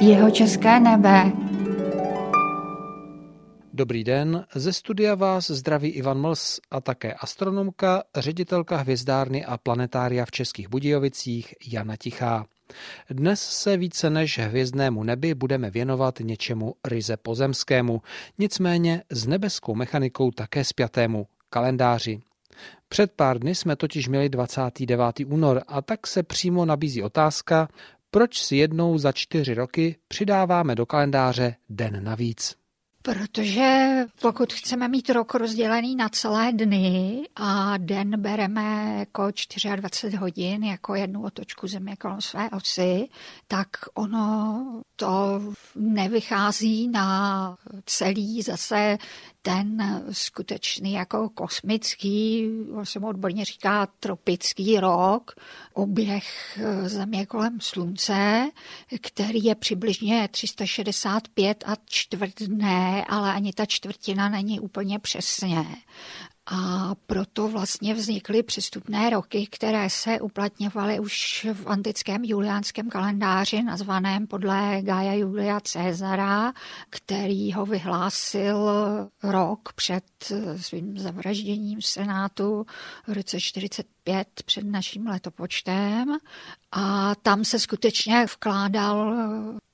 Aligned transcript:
Jeho 0.00 0.30
české 0.30 0.80
nebe. 0.80 1.32
Dobrý 3.72 4.04
den, 4.04 4.44
ze 4.54 4.72
studia 4.72 5.14
vás 5.14 5.50
zdraví 5.50 5.88
Ivan 5.88 6.20
Mls 6.20 6.60
a 6.70 6.80
také 6.80 7.14
astronomka, 7.14 8.02
ředitelka 8.16 8.76
hvězdárny 8.76 9.44
a 9.44 9.58
planetária 9.58 10.24
v 10.24 10.30
Českých 10.30 10.68
Budějovicích 10.68 11.54
Jana 11.72 11.96
Tichá. 11.96 12.46
Dnes 13.10 13.40
se 13.40 13.76
více 13.76 14.10
než 14.10 14.38
hvězdnému 14.38 15.04
nebi 15.04 15.34
budeme 15.34 15.70
věnovat 15.70 16.20
něčemu 16.20 16.74
ryze 16.84 17.16
pozemskému, 17.16 18.02
nicméně 18.38 19.02
s 19.10 19.26
nebeskou 19.26 19.74
mechanikou 19.74 20.30
také 20.30 20.64
spjatému 20.64 21.26
kalendáři. 21.50 22.20
Před 22.88 23.12
pár 23.12 23.38
dny 23.38 23.54
jsme 23.54 23.76
totiž 23.76 24.08
měli 24.08 24.28
29. 24.28 25.04
únor 25.26 25.62
a 25.68 25.82
tak 25.82 26.06
se 26.06 26.22
přímo 26.22 26.64
nabízí 26.64 27.02
otázka, 27.02 27.68
proč 28.14 28.42
si 28.42 28.56
jednou 28.56 28.98
za 28.98 29.12
čtyři 29.12 29.54
roky 29.54 29.96
přidáváme 30.08 30.74
do 30.74 30.86
kalendáře 30.86 31.56
den 31.68 32.04
navíc. 32.04 32.61
Protože 33.02 33.96
pokud 34.20 34.52
chceme 34.52 34.88
mít 34.88 35.10
rok 35.10 35.34
rozdělený 35.34 35.96
na 35.96 36.08
celé 36.08 36.52
dny 36.52 37.22
a 37.36 37.76
den 37.76 38.20
bereme 38.20 38.96
jako 38.98 39.30
24 39.76 40.16
hodin, 40.16 40.64
jako 40.64 40.94
jednu 40.94 41.22
otočku 41.22 41.66
země 41.66 41.96
kolem 41.96 42.20
své 42.20 42.50
osy, 42.50 43.08
tak 43.48 43.68
ono 43.94 44.82
to 44.96 45.42
nevychází 45.76 46.88
na 46.88 47.56
celý 47.86 48.42
zase 48.42 48.98
ten 49.42 50.02
skutečný 50.10 50.92
jako 50.92 51.28
kosmický, 51.28 52.48
on 52.74 52.86
se 52.86 53.00
mu 53.00 53.08
odborně 53.08 53.44
říká 53.44 53.86
tropický 54.00 54.80
rok, 54.80 55.34
oběh 55.72 56.58
země 56.82 57.26
kolem 57.26 57.60
slunce, 57.60 58.50
který 59.00 59.44
je 59.44 59.54
přibližně 59.54 60.28
365 60.28 61.64
a 61.66 61.76
čtvrt 61.84 62.42
dne, 62.42 62.91
ale 63.08 63.32
ani 63.32 63.52
ta 63.52 63.66
čtvrtina 63.66 64.28
není 64.28 64.60
úplně 64.60 64.98
přesně. 64.98 65.64
A 66.46 66.94
proto 67.06 67.48
vlastně 67.48 67.94
vznikly 67.94 68.42
přestupné 68.42 69.10
roky, 69.10 69.46
které 69.50 69.90
se 69.90 70.20
uplatňovaly 70.20 71.00
už 71.00 71.46
v 71.52 71.66
antickém 71.66 72.24
juliánském 72.24 72.90
kalendáři, 72.90 73.62
nazvaném 73.62 74.26
podle 74.26 74.82
Gaia 74.82 75.12
Julia 75.12 75.60
Cezara, 75.60 76.52
který 76.90 77.52
ho 77.52 77.66
vyhlásil 77.66 78.70
rok 79.22 79.72
před 79.72 80.04
svým 80.56 80.98
zavražděním 80.98 81.80
v 81.80 81.86
Senátu 81.86 82.66
v 83.06 83.12
roce 83.12 83.40
45 83.40 84.28
před 84.44 84.64
naším 84.64 85.06
letopočtem. 85.06 86.16
A 86.72 87.14
tam 87.14 87.44
se 87.44 87.58
skutečně 87.58 88.24
vkládal 88.24 89.14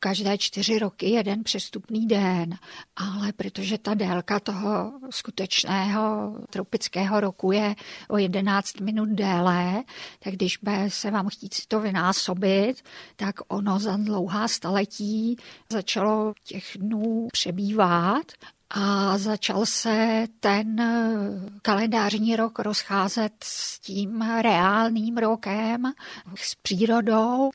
každé 0.00 0.38
čtyři 0.38 0.78
roky 0.78 1.10
jeden 1.10 1.44
přestupný 1.44 2.06
den. 2.06 2.54
Ale 2.96 3.32
protože 3.32 3.78
ta 3.78 3.94
délka 3.94 4.40
toho 4.40 4.92
skutečného 5.10 6.34
tropického 6.50 7.20
roku 7.20 7.52
je 7.52 7.74
o 8.08 8.18
11 8.18 8.80
minut 8.80 9.08
déle, 9.08 9.84
tak 10.18 10.34
když 10.34 10.56
by 10.56 10.72
se 10.88 11.10
vám 11.10 11.28
chtít 11.28 11.54
si 11.54 11.62
to 11.68 11.80
vynásobit, 11.80 12.82
tak 13.16 13.34
ono 13.48 13.78
za 13.78 13.96
dlouhá 13.96 14.48
staletí 14.48 15.36
začalo 15.72 16.32
těch 16.44 16.64
dnů 16.76 17.28
přebývat 17.32 18.32
a 18.70 19.18
začal 19.18 19.66
se 19.66 20.26
ten 20.40 20.76
kalendářní 21.62 22.36
rok 22.36 22.58
rozcházet 22.58 23.32
s 23.44 23.80
tím 23.80 24.22
reálným 24.22 25.16
rokem, 25.16 25.82
s 26.34 26.54
přírodou 26.54 27.50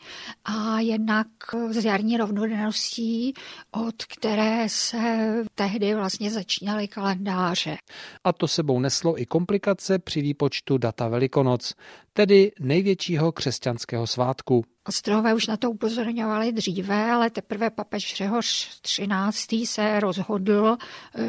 a 0.46 0.80
jednak 0.80 1.28
s 1.70 1.86
jarní 1.86 2.18
rovnodenností, 2.18 3.34
od 3.72 4.04
které 4.06 4.70
se 4.70 5.34
tehdy 5.56 5.96
vlastně 5.96 6.32
začínaly 6.32 6.88
kalendáře. 6.88 7.78
A 8.24 8.34
to 8.34 8.48
sebou 8.48 8.80
neslo 8.80 9.22
i 9.22 9.26
komplikace 9.26 10.00
při 10.00 10.22
výpočtu 10.22 10.78
data 10.78 11.08
Velikonoc, 11.08 11.74
tedy 12.14 12.52
největšího 12.60 13.32
křesťanského 13.32 14.08
svátku. 14.08 14.66
Astrolové 14.86 15.34
už 15.34 15.48
na 15.48 15.58
to 15.58 15.72
upozorňovali 15.72 16.52
dříve, 16.52 17.12
ale 17.12 17.30
teprve 17.30 17.70
papež 17.70 18.16
Řehoř 18.16 18.80
13. 18.82 19.48
se 19.66 20.00
rozhodl, 20.00 20.78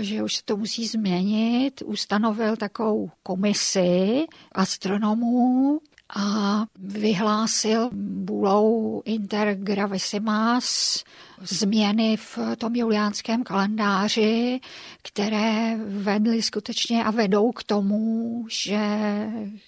že 0.01 0.23
už 0.23 0.35
se 0.35 0.43
to 0.45 0.57
musí 0.57 0.87
změnit. 0.87 1.83
Ustanovil 1.87 2.57
takovou 2.57 3.11
komisi 3.23 4.27
astronomů, 4.53 5.81
a 6.17 6.65
vyhlásil 6.79 7.91
bůlou 7.93 9.03
Intergravissimas 9.05 11.05
změny 11.41 12.17
v 12.17 12.39
tom 12.59 12.77
juliánském 12.77 13.45
kalendáři, 13.45 14.61
které 15.03 15.77
vedly 15.87 16.43
skutečně 16.43 17.05
a 17.05 17.11
vedou 17.11 17.53
k 17.53 17.63
tomu, 17.63 18.47
že 18.51 18.79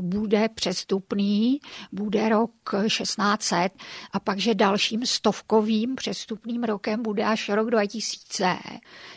bude 0.00 0.48
přestupný, 0.48 1.60
bude 1.92 2.28
rok 2.28 2.50
1600 2.86 3.72
a 4.12 4.20
pak, 4.20 4.38
že 4.38 4.54
dalším 4.54 5.06
stovkovým 5.06 5.94
přestupným 5.94 6.64
rokem 6.64 7.02
bude 7.02 7.24
až 7.24 7.48
rok 7.48 7.70
2000. 7.70 8.58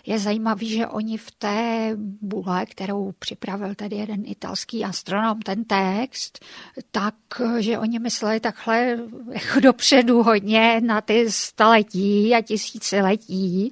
Je 0.05 0.19
zajímavý, 0.19 0.69
že 0.69 0.87
oni 0.87 1.17
v 1.17 1.31
té 1.31 1.91
bule, 2.21 2.65
kterou 2.65 3.11
připravil 3.19 3.75
tady 3.75 3.95
jeden 3.95 4.23
italský 4.25 4.85
astronom, 4.85 5.41
ten 5.41 5.63
text, 5.63 6.45
tak, 6.91 7.15
že 7.59 7.79
oni 7.79 7.99
mysleli 7.99 8.39
takhle 8.39 8.99
jako 9.31 9.59
dopředu 9.59 10.23
hodně 10.23 10.81
na 10.81 11.01
ty 11.01 11.31
staletí 11.31 12.35
a 12.35 12.41
tisíciletí. 12.41 13.71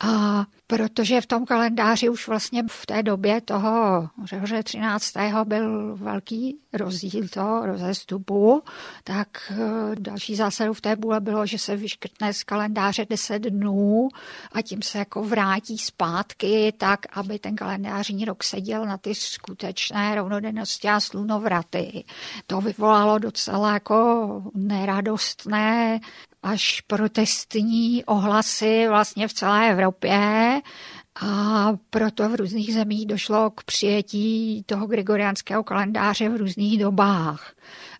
A 0.00 0.44
protože 0.70 1.20
v 1.20 1.26
tom 1.26 1.46
kalendáři 1.46 2.08
už 2.08 2.28
vlastně 2.28 2.62
v 2.70 2.86
té 2.86 3.02
době 3.02 3.40
toho 3.40 4.08
řehoře 4.24 4.62
13. 4.62 5.14
byl 5.44 5.96
velký 5.96 6.56
rozdíl 6.72 7.28
toho 7.28 7.66
rozestupu, 7.66 8.62
tak 9.04 9.28
eh, 9.50 9.56
další 9.98 10.36
zásadou 10.36 10.72
v 10.72 10.80
té 10.80 10.96
bůle 10.96 11.20
bylo, 11.20 11.46
že 11.46 11.58
se 11.58 11.76
vyškrtne 11.76 12.32
z 12.32 12.44
kalendáře 12.44 13.06
10 13.10 13.38
dnů 13.38 14.08
a 14.52 14.62
tím 14.62 14.82
se 14.82 14.98
jako 14.98 15.22
vrátí 15.22 15.78
zpátky 15.78 16.72
tak, 16.78 17.00
aby 17.12 17.38
ten 17.38 17.56
kalendářní 17.56 18.24
rok 18.24 18.44
seděl 18.44 18.86
na 18.86 18.96
ty 18.96 19.14
skutečné 19.14 20.14
rovnodennosti 20.14 20.88
a 20.88 21.00
slunovraty. 21.00 22.04
To 22.46 22.60
vyvolalo 22.60 23.18
docela 23.18 23.72
jako 23.72 24.42
neradostné 24.54 26.00
až 26.42 26.80
protestní 26.80 28.04
ohlasy 28.04 28.88
vlastně 28.88 29.28
v 29.28 29.32
celé 29.32 29.70
Evropě 29.70 30.20
a 31.22 31.72
proto 31.90 32.28
v 32.28 32.34
různých 32.34 32.74
zemích 32.74 33.06
došlo 33.06 33.50
k 33.50 33.64
přijetí 33.64 34.62
toho 34.66 34.86
gregoriánského 34.86 35.64
kalendáře 35.64 36.28
v 36.28 36.36
různých 36.36 36.78
dobách. 36.80 37.52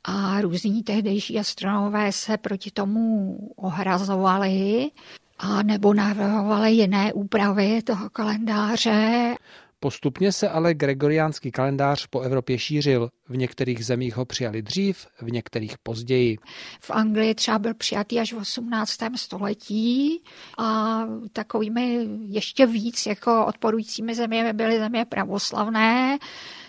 A 0.04 0.40
různí 0.40 0.82
tehdejší 0.82 1.38
astronomové 1.38 2.12
se 2.12 2.36
proti 2.36 2.70
tomu 2.70 3.36
ohrazovali 3.56 4.90
a 5.38 5.62
nebo 5.62 5.94
navrhovali 5.94 6.72
jiné 6.72 7.12
úpravy 7.12 7.82
toho 7.82 8.10
kalendáře. 8.10 9.34
Postupně 9.82 10.32
se 10.32 10.48
ale 10.48 10.74
gregoriánský 10.74 11.50
kalendář 11.50 12.06
po 12.06 12.20
Evropě 12.20 12.58
šířil. 12.58 13.08
V 13.28 13.36
některých 13.36 13.86
zemích 13.86 14.16
ho 14.16 14.24
přijali 14.24 14.62
dřív, 14.62 15.06
v 15.20 15.30
některých 15.32 15.78
později. 15.78 16.38
V 16.80 16.90
Anglii 16.90 17.34
třeba 17.34 17.58
byl 17.58 17.74
přijatý 17.74 18.20
až 18.20 18.32
v 18.32 18.36
18. 18.36 18.98
století 19.16 20.22
a 20.58 21.00
takovými 21.32 22.08
ještě 22.26 22.66
víc 22.66 23.06
jako 23.06 23.46
odporujícími 23.46 24.14
zeměmi 24.14 24.52
byly 24.52 24.78
země 24.78 25.04
pravoslavné, 25.04 26.18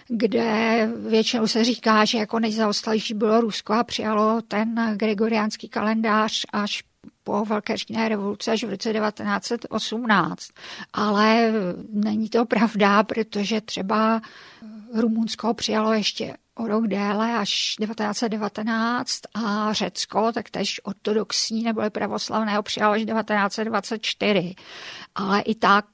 kde 0.08 0.90
většinou 1.10 1.48
se 1.48 1.64
říká, 1.64 2.06
že 2.06 2.18
jako 2.18 2.40
nejzaostalejší 2.40 3.14
bylo 3.14 3.42
Rusko 3.42 3.74
a 3.74 3.84
přijalo 3.84 4.42
ten 4.42 4.94
gregoriánský 4.96 5.70
kalendář 5.70 6.46
až 6.54 6.84
po 7.24 7.46
Velké 7.46 7.78
říjné 7.78 8.10
revoluce 8.10 8.52
až 8.52 8.64
v 8.64 8.70
roce 8.70 8.94
1918. 8.94 10.48
Ale 10.94 11.54
není 11.94 12.30
to 12.30 12.46
pravda, 12.46 13.04
protože 13.04 13.62
třeba 13.62 14.22
Rumunsko 14.94 15.54
přijalo 15.54 15.94
ještě 15.94 16.38
o 16.56 16.68
rok 16.68 16.88
déle 16.88 17.38
až 17.38 17.76
1919 17.80 19.20
a 19.34 19.74
Řecko, 19.74 20.32
tak 20.32 20.50
tež 20.50 20.82
ortodoxní 20.84 21.64
nebo 21.64 21.90
pravoslavného 21.90 22.64
přijalo 22.64 22.94
až 22.94 23.02
1924. 23.02 24.56
Ale 25.16 25.42
i 25.42 25.56
tak 25.56 25.86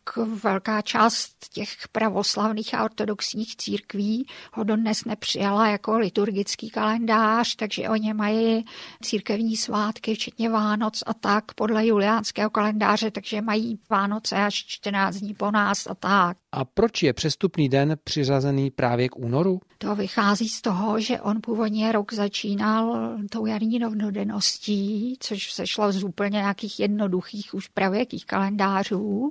velká 0.44 0.82
část 0.82 1.50
těch 1.54 1.88
pravoslavných 1.92 2.74
a 2.74 2.84
ortodoxních 2.84 3.56
církví 3.56 4.28
ho 4.54 4.64
dodnes 4.64 5.06
nepřijala 5.06 5.68
jako 5.68 5.98
liturgický 5.98 6.70
kalendář, 6.70 7.56
takže 7.56 7.90
oni 7.90 8.14
mají 8.14 8.66
církevní 9.02 9.58
svátky, 9.58 10.16
včetně 10.16 10.50
Vánoc 10.50 11.04
a 11.06 11.14
tak 11.14 11.54
podle 11.54 11.88
juliánského 11.88 12.50
kalendáře, 12.50 13.12
takže 13.12 13.42
mají 13.42 13.80
Vánoce 13.90 14.36
až 14.36 14.66
14 14.68 15.16
dní 15.16 15.34
po 15.34 15.52
nás 15.52 15.88
a 15.88 15.96
tak. 15.96 16.38
A 16.52 16.66
proč 16.66 17.04
je 17.04 17.14
přestupný 17.14 17.70
den 17.70 17.98
přiřazený 18.04 18.72
právě 18.72 19.10
k 19.10 19.18
únoru? 19.18 19.60
To 19.78 19.96
vychází 19.96 20.50
z 20.50 20.62
toho, 20.62 21.00
že 21.00 21.22
on 21.22 21.42
původně 21.42 21.92
rok 21.92 22.14
začínal 22.14 23.12
tou 23.30 23.46
jarní 23.46 23.80
rovnodenností, 23.80 25.18
což 25.20 25.54
sešlo 25.54 25.92
z 25.92 26.04
úplně 26.04 26.38
nějakých 26.38 26.80
jednoduchých 26.80 27.54
už 27.54 27.68
pravěkých 27.68 28.26
kalendářů. 28.26 29.30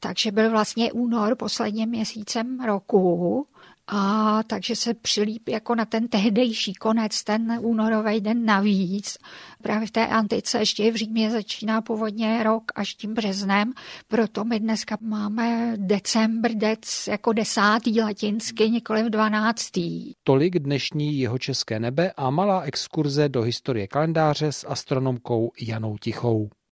Takže 0.00 0.32
byl 0.32 0.50
vlastně 0.50 0.92
únor 0.92 1.36
posledním 1.36 1.88
měsícem 1.88 2.60
roku 2.60 3.46
a 3.92 4.42
takže 4.42 4.76
se 4.76 4.94
přilíp 4.94 5.48
jako 5.48 5.74
na 5.74 5.84
ten 5.84 6.08
tehdejší 6.08 6.74
konec, 6.74 7.24
ten 7.24 7.58
únorový 7.60 8.20
den 8.20 8.44
navíc. 8.44 9.18
Právě 9.62 9.86
v 9.86 9.90
té 9.90 10.06
antice 10.06 10.58
ještě 10.58 10.92
v 10.92 10.96
Římě 10.96 11.30
začíná 11.30 11.82
původně 11.82 12.42
rok 12.42 12.62
až 12.74 12.94
tím 12.94 13.14
březnem, 13.14 13.72
proto 14.08 14.44
my 14.44 14.60
dneska 14.60 14.98
máme 15.00 15.74
decembr 15.76 16.50
dec 16.54 17.06
jako 17.08 17.32
desátý 17.32 18.00
latinsky, 18.00 18.70
nikoli 18.70 19.10
dvanáctý. 19.10 20.12
Tolik 20.24 20.58
dnešní 20.58 21.18
jeho 21.18 21.38
české 21.38 21.80
nebe 21.80 22.12
a 22.16 22.30
malá 22.30 22.60
exkurze 22.60 23.28
do 23.28 23.42
historie 23.42 23.86
kalendáře 23.86 24.52
s 24.52 24.66
astronomkou 24.68 25.50
Janou 25.60 25.96
Tichou. 25.98 26.50